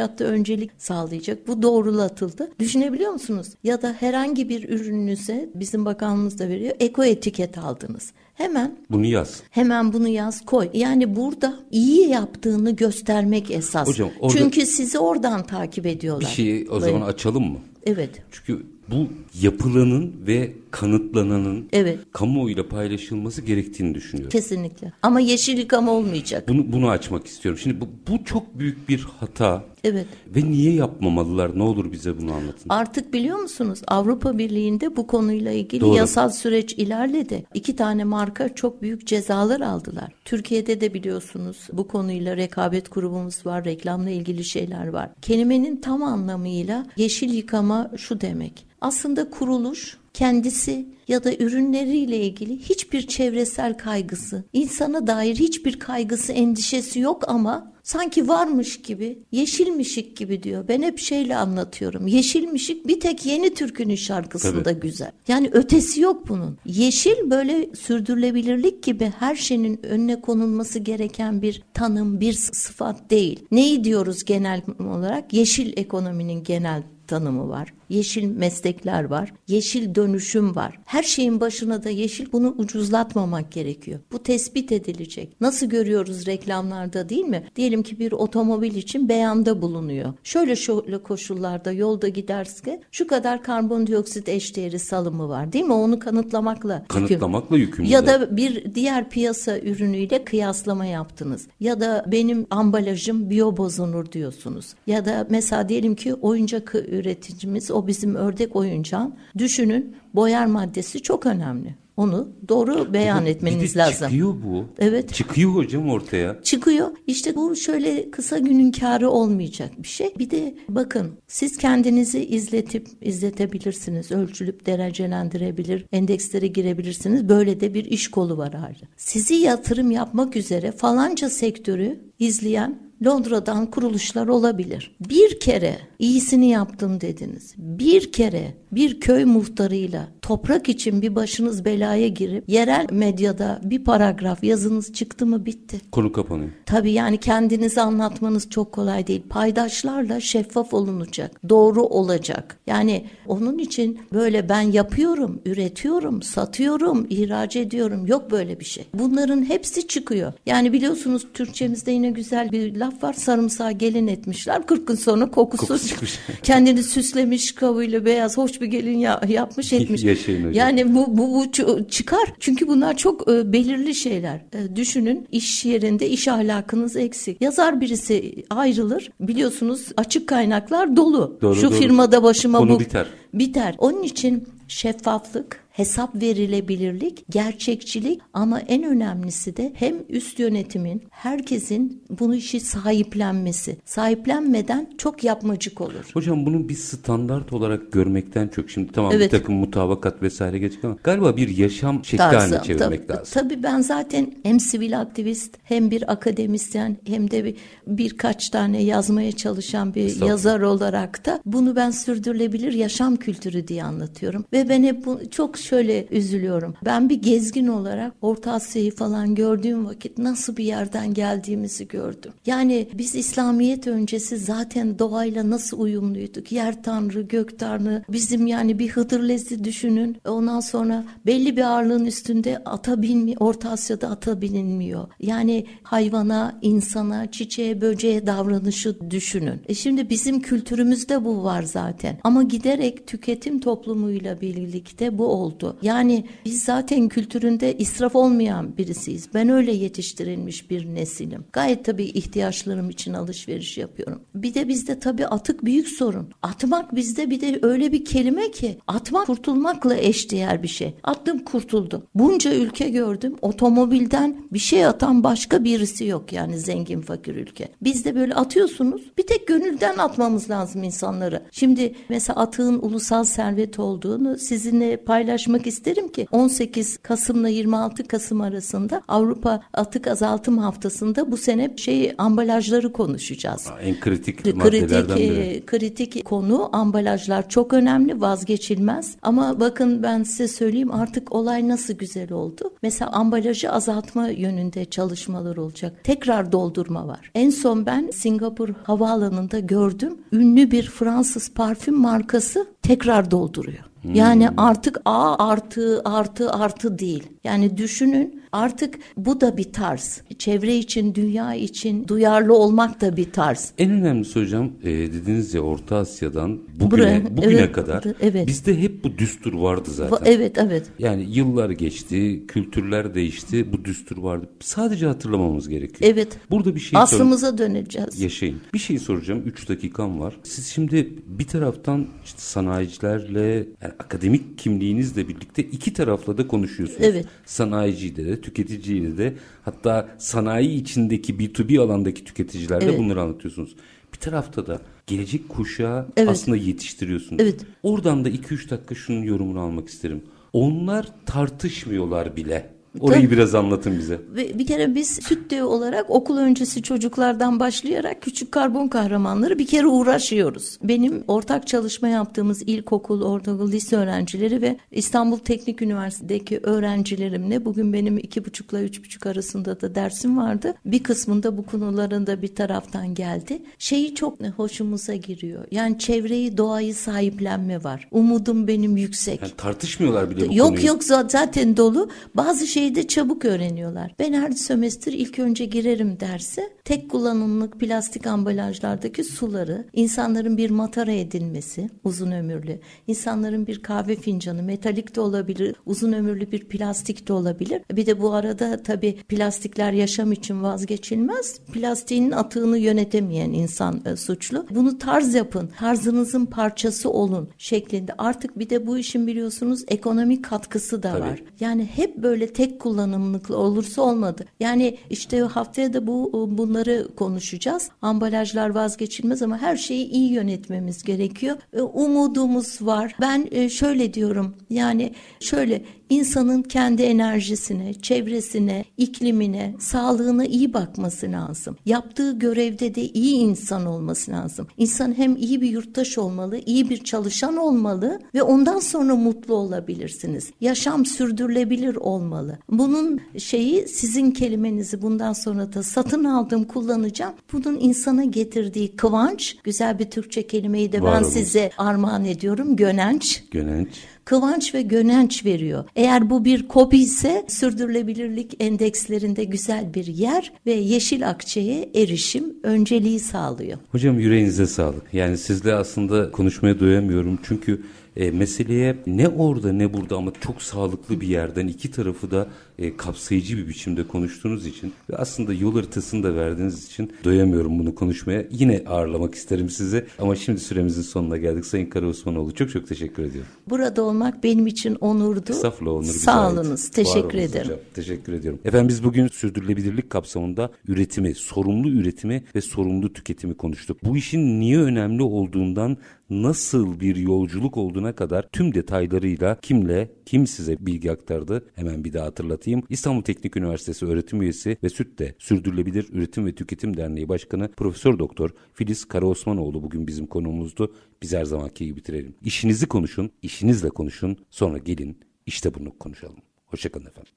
[0.05, 1.47] İhracatta öncelik sağlayacak.
[1.47, 2.51] Bu doğrulatıldı.
[2.59, 3.47] Düşünebiliyor musunuz?
[3.63, 6.75] Ya da herhangi bir ürününüze bizim bakanlığımız da veriyor.
[6.79, 8.11] Eko etiket aldınız.
[8.33, 9.41] Hemen bunu yaz.
[9.49, 10.69] Hemen bunu yaz koy.
[10.73, 13.87] Yani burada iyi yaptığını göstermek esas.
[13.87, 16.29] Hocam, orada Çünkü sizi oradan takip ediyorlar.
[16.29, 17.59] Bir şeyi o zaman açalım mı?
[17.83, 18.09] Evet.
[18.31, 19.07] Çünkü bu
[19.41, 21.99] yapılanın ve kanıtlananın Evet.
[22.11, 24.31] kamuoyuyla paylaşılması gerektiğini düşünüyorum.
[24.31, 24.93] Kesinlikle.
[25.01, 26.47] Ama yeşil yıkama olmayacak.
[26.47, 27.59] Bunu, bunu açmak istiyorum.
[27.63, 29.63] Şimdi bu, bu çok büyük bir hata.
[29.83, 30.05] Evet.
[30.27, 31.57] Ve niye yapmamalılar?
[31.57, 32.69] Ne olur bize bunu anlatın.
[32.69, 35.95] Artık biliyor musunuz Avrupa Birliği'nde bu konuyla ilgili Doğru.
[35.95, 37.45] yasal süreç ilerledi.
[37.53, 40.11] İki tane marka çok büyük cezalar aldılar.
[40.25, 45.09] Türkiye'de de biliyorsunuz bu konuyla rekabet grubumuz var, reklamla ilgili şeyler var.
[45.21, 48.65] Kelimenin tam anlamıyla yeşil yıkama şu demek.
[48.81, 56.99] Aslında kuruluş kendisi ya da ürünleriyle ilgili hiçbir çevresel kaygısı, insana dair hiçbir kaygısı, endişesi
[56.99, 60.67] yok ama sanki varmış gibi, yeşilmişik gibi diyor.
[60.67, 62.07] Ben hep şeyle anlatıyorum.
[62.07, 64.79] Yeşilmişik bir tek yeni türkünün şarkısında Tabii.
[64.79, 65.11] güzel.
[65.27, 66.57] Yani ötesi yok bunun.
[66.65, 73.45] Yeşil böyle sürdürülebilirlik gibi her şeyin önüne konulması gereken bir tanım, bir sıfat değil.
[73.51, 75.33] Neyi diyoruz genel olarak?
[75.33, 77.73] Yeşil ekonominin genel tanımı var.
[77.89, 79.33] Yeşil meslekler var.
[79.47, 80.79] Yeşil dönüşüm var.
[80.85, 83.99] Her şeyin başına da yeşil bunu ucuzlatmamak gerekiyor.
[84.11, 85.41] Bu tespit edilecek.
[85.41, 87.43] Nasıl görüyoruz reklamlarda değil mi?
[87.55, 90.13] Diyelim ki bir otomobil için beyanda bulunuyor.
[90.23, 95.73] Şöyle şöyle koşullarda yolda giderse şu kadar karbondioksit eşdeğeri salımı var değil mi?
[95.73, 96.85] Onu kanıtlamakla.
[96.87, 97.89] Kanıtlamakla yükümlü.
[97.89, 101.47] Ya da bir diğer piyasa ürünüyle kıyaslama yaptınız.
[101.59, 104.73] Ya da benim ambalajım biyobozunur diyorsunuz.
[104.87, 111.25] Ya da mesela diyelim ki oyuncak üreticimiz o bizim ördek oyuncağın düşünün boyar maddesi çok
[111.25, 111.75] önemli.
[111.97, 114.07] Onu doğru beyan Bir etmeniz de lazım.
[114.07, 114.65] Çıkıyor bu.
[114.79, 115.13] Evet.
[115.13, 116.39] Çıkıyor hocam ortaya.
[116.43, 116.87] Çıkıyor.
[117.07, 120.13] İşte bu şöyle kısa günün kârı olmayacak bir şey.
[120.19, 124.11] Bir de bakın siz kendinizi izletip izletebilirsiniz.
[124.11, 125.85] Ölçülüp derecelendirebilir.
[125.91, 127.29] Endekslere girebilirsiniz.
[127.29, 128.73] Böyle de bir iş kolu var hala.
[128.97, 134.95] Sizi yatırım yapmak üzere falanca sektörü izleyen Londra'dan kuruluşlar olabilir.
[135.09, 137.53] Bir kere iyisini yaptım dediniz.
[137.57, 144.43] Bir kere bir köy muhtarıyla toprak için bir başınız belaya girip yerel medyada bir paragraf
[144.43, 145.81] yazınız çıktı mı bitti.
[145.91, 146.49] Konu kapanıyor.
[146.65, 149.23] Tabii yani kendinizi anlatmanız çok kolay değil.
[149.29, 151.41] Paydaşlarla şeffaf olunacak.
[151.49, 152.57] Doğru olacak.
[152.67, 158.07] Yani onun için böyle ben yapıyorum, üretiyorum, satıyorum, ihraç ediyorum.
[158.07, 158.87] Yok böyle bir şey.
[158.93, 160.33] Bunların hepsi çıkıyor.
[160.45, 163.13] Yani biliyorsunuz Türkçemizde yine güzel bir laf var.
[163.13, 164.65] Sarımsağı gelin etmişler.
[164.65, 166.19] 40 gün sonra kokusu Kokusu çıkmış.
[166.43, 170.03] kendini süslemiş kavuyla beyaz hoş bir gelin ya, yapmış etmiş.
[170.03, 170.53] Yaşayın hocam.
[170.53, 171.51] Yani bu, bu, bu
[171.89, 172.33] çıkar.
[172.39, 174.35] Çünkü bunlar çok e, belirli şeyler.
[174.35, 177.41] E, düşünün iş yerinde iş ahlakınız eksik.
[177.41, 179.11] Yazar birisi ayrılır.
[179.19, 181.37] Biliyorsunuz açık kaynaklar dolu.
[181.41, 181.75] Doğru, Şu doğru.
[181.75, 183.05] firmada başıma Konu bu biter.
[183.33, 183.75] biter.
[183.77, 192.35] Onun için şeffaflık, hesap verilebilirlik, gerçekçilik ama en önemlisi de hem üst yönetimin herkesin bunu
[192.35, 193.77] işi sahiplenmesi.
[193.85, 196.09] Sahiplenmeden çok yapmacık olur.
[196.13, 199.33] Hocam bunu bir standart olarak görmekten çok şimdi tamam Evet.
[199.33, 202.37] bir takım mutabakat vesaire geçtik ama galiba bir yaşam şekli Tarzı.
[202.37, 203.33] haline çevirmek Tabii- lazım.
[203.33, 207.55] Tabii ben zaten hem sivil aktivist hem bir akademisyen hem de bir,
[207.87, 214.45] birkaç tane yazmaya çalışan bir yazar olarak da bunu ben sürdürülebilir yaşam kültürü diye anlatıyorum.
[214.53, 216.73] Ve ben hep bu, çok şöyle üzülüyorum.
[216.85, 222.31] Ben bir gezgin olarak Orta Asya'yı falan gördüğüm vakit nasıl bir yerden geldiğimizi gördüm.
[222.45, 226.51] Yani biz İslamiyet öncesi zaten doğayla nasıl uyumluyduk?
[226.51, 230.17] Yer tanrı, gök tanrı, bizim yani bir Hıdırlez'i düşünün.
[230.27, 233.41] Ondan sonra belli bir ağırlığın üstünde ata binmiyor.
[233.41, 235.07] Orta Asya'da ata binilmiyor.
[235.19, 239.61] Yani hayvana, insana, çiçeğe, böceğe davranışı düşünün.
[239.67, 242.17] E şimdi bizim kültürümüzde bu var zaten.
[242.23, 245.54] Ama giderek tüketim toplumuyla birlikte bu oldu.
[245.81, 249.29] Yani biz zaten kültüründe israf olmayan birisiyiz.
[249.33, 251.45] Ben öyle yetiştirilmiş bir nesilim.
[251.53, 254.21] Gayet tabii ihtiyaçlarım için alışveriş yapıyorum.
[254.35, 256.29] Bir de bizde tabii atık büyük sorun.
[256.41, 260.93] Atmak bizde bir de öyle bir kelime ki atmak kurtulmakla eşdeğer bir şey.
[261.03, 262.03] Attım kurtuldum.
[262.15, 263.35] Bunca ülke gördüm.
[263.41, 267.67] Otomobilden bir şey atan başka birisi yok yani zengin fakir ülke.
[267.81, 269.01] Bizde böyle atıyorsunuz.
[269.17, 271.41] Bir tek gönülden atmamız lazım insanları.
[271.51, 274.97] Şimdi mesela atığın ulusal servet olduğunu sizinle
[275.45, 282.15] paylaşmak isterim ki 18 Kasım'la 26 Kasım arasında Avrupa Atık Azaltım Haftası'nda bu sene şey
[282.17, 283.67] ambalajları konuşacağız.
[283.81, 285.21] En kritik Kritik, biri.
[285.21, 291.93] e, kritik konu ambalajlar çok önemli vazgeçilmez ama bakın ben size söyleyeyim artık olay nasıl
[291.93, 292.73] güzel oldu.
[292.81, 295.93] Mesela ambalajı azaltma yönünde çalışmalar olacak.
[296.03, 297.31] Tekrar doldurma var.
[297.35, 300.17] En son ben Singapur havaalanında gördüm.
[300.31, 303.94] Ünlü bir Fransız parfüm markası tekrar dolduruyor.
[304.13, 307.27] Yani artık A artı artı artı değil.
[307.43, 310.21] Yani düşünün Artık bu da bir tarz.
[310.39, 313.71] Çevre için, dünya için duyarlı olmak da bir tarz.
[313.77, 318.47] En önemlisi hocam e, dediniz ya Orta Asya'dan bugüne, Buraya, bugüne evet, kadar evet.
[318.47, 320.31] bizde hep bu düstur vardı zaten.
[320.31, 320.85] Evet, evet.
[320.99, 324.49] Yani yıllar geçti, kültürler değişti, bu düstur vardı.
[324.59, 326.11] Sadece hatırlamamız gerekiyor.
[326.13, 326.37] Evet.
[326.51, 328.21] Burada bir şey sor- Aslımıza döneceğiz.
[328.21, 328.61] yaşayın.
[328.73, 329.43] Bir şey soracağım.
[329.45, 330.37] 3 dakikam var.
[330.43, 337.01] Siz şimdi bir taraftan işte sanayicilerle yani akademik kimliğinizle birlikte iki tarafla da konuşuyorsunuz.
[337.03, 337.25] Evet.
[337.45, 342.99] Sanayiciyle de, tüketiciyle de hatta sanayi içindeki B2B alandaki tüketicilerle Evet.
[342.99, 343.75] bunları anlatıyorsunuz.
[344.13, 346.29] Bir tarafta da gelecek kuşağı Evet.
[346.29, 347.41] aslında yetiştiriyorsunuz.
[347.41, 347.61] Evet.
[347.83, 350.23] Oradan da 2-3 dakika şunun yorumunu almak isterim.
[350.53, 352.74] Onlar tartışmıyorlar bile.
[352.99, 353.31] Orayı Tabii.
[353.31, 354.19] biraz anlatın bize.
[354.35, 360.77] Bir kere biz SÜTDE olarak okul öncesi çocuklardan başlayarak küçük karbon kahramanları bir kere uğraşıyoruz.
[360.83, 368.17] Benim ortak çalışma yaptığımız ilkokul, ortaokul, lise öğrencileri ve İstanbul Teknik Üniversitesi'ndeki öğrencilerimle bugün benim
[368.17, 370.73] iki buçukla üç buçuk arasında da dersim vardı.
[370.85, 373.59] Bir kısmında bu konularında bir taraftan geldi.
[373.79, 375.65] Şeyi çok hoşumuza giriyor.
[375.71, 378.07] Yani çevreyi, doğayı sahiplenme var.
[378.11, 379.41] Umudum benim yüksek.
[379.41, 380.85] Yani tartışmıyorlar bile bu Yok konuyu.
[380.87, 382.09] yok za- zaten dolu.
[382.35, 384.15] Bazı şeyi de çabuk öğreniyorlar.
[384.19, 391.11] Ben her sömestr ilk önce girerim derse tek kullanımlık plastik ambalajlardaki suları, insanların bir matara
[391.11, 397.33] edilmesi uzun ömürlü, insanların bir kahve fincanı metalik de olabilir, uzun ömürlü bir plastik de
[397.33, 397.81] olabilir.
[397.91, 401.59] Bir de bu arada tabii plastikler yaşam için vazgeçilmez.
[401.73, 404.65] Plastiğin atığını yönetemeyen insan e, suçlu.
[404.69, 408.13] Bunu tarz yapın, tarzınızın parçası olun şeklinde.
[408.17, 411.21] Artık bir de bu işin biliyorsunuz ekonomik katkısı da Tabii.
[411.21, 411.43] var.
[411.59, 414.45] Yani hep böyle tek kullanımlık olursa olmadı.
[414.59, 417.89] Yani işte haftaya da bu bunları konuşacağız.
[418.01, 421.57] Ambalajlar vazgeçilmez ama her şeyi iyi yönetmemiz gerekiyor.
[421.73, 423.15] E, Umudumuz var.
[423.21, 424.55] Ben e, şöyle diyorum.
[424.69, 431.77] Yani şöyle insanın kendi enerjisine, çevresine, iklimine, sağlığına iyi bakması lazım.
[431.85, 434.67] Yaptığı görevde de iyi insan olması lazım.
[434.77, 440.51] İnsan hem iyi bir yurttaş olmalı, iyi bir çalışan olmalı ve ondan sonra mutlu olabilirsiniz.
[440.61, 442.59] Yaşam sürdürülebilir olmalı.
[442.69, 447.33] Bunun şeyi sizin kelimenizi bundan sonra da satın aldım, kullanacağım.
[447.53, 451.29] Bunun insana getirdiği kıvanç, güzel bir Türkçe kelimeyi de Var ben olun.
[451.31, 452.75] size armağan ediyorum.
[452.75, 453.89] Gönenç Gönenç.
[454.25, 455.85] Kıvanç ve gönenç veriyor.
[455.95, 463.19] Eğer bu bir kobi ise sürdürülebilirlik endekslerinde güzel bir yer ve yeşil akçeye erişim önceliği
[463.19, 463.77] sağlıyor.
[463.91, 465.13] Hocam yüreğinize sağlık.
[465.13, 467.39] Yani sizle aslında konuşmaya doyamıyorum.
[467.43, 467.81] Çünkü
[468.15, 472.47] e, meseleye ne orada ne burada ama çok sağlıklı bir yerden iki tarafı da
[472.79, 477.95] e, kapsayıcı bir biçimde konuştuğunuz için ve aslında yol haritasını da verdiğiniz için doyamıyorum bunu
[477.95, 478.45] konuşmaya.
[478.51, 481.65] Yine ağırlamak isterim sizi ama şimdi süremizin sonuna geldik.
[481.65, 483.51] Sayın Kara Osmanoğlu çok çok teşekkür ediyorum.
[483.69, 485.51] Burada olmak benim için onurdu.
[485.51, 486.89] Estağfurullah onur Sağ olunuz.
[486.89, 487.65] Teşekkür ederim.
[487.65, 487.79] hocam.
[487.93, 488.59] Teşekkür ediyorum.
[488.65, 493.97] Efendim biz bugün sürdürülebilirlik kapsamında üretimi, sorumlu üretimi ve sorumlu tüketimi konuştuk.
[494.03, 495.97] Bu işin niye önemli olduğundan
[496.29, 502.25] nasıl bir yolculuk olduğuna kadar tüm detaylarıyla kimle, kim size bilgi aktardı hemen bir daha
[502.25, 502.83] hatırlatayım.
[502.89, 508.49] İstanbul Teknik Üniversitesi öğretim üyesi ve SÜT'te Sürdürülebilir Üretim ve Tüketim Derneği Başkanı Profesör Doktor
[508.73, 510.93] Filiz Karaosmanoğlu bugün bizim konuğumuzdu.
[511.21, 512.35] Biz her zamanki gibi bitirelim.
[512.43, 516.37] İşinizi konuşun, işinizle konuşun, sonra gelin işte bunu konuşalım.
[516.65, 517.33] Hoşçakalın efendim.